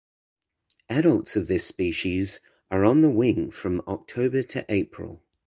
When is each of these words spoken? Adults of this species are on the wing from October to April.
Adults 0.89 1.35
of 1.35 1.47
this 1.47 1.63
species 1.67 2.41
are 2.71 2.83
on 2.85 3.01
the 3.03 3.11
wing 3.11 3.51
from 3.51 3.83
October 3.87 4.41
to 4.41 4.65
April. 4.67 5.21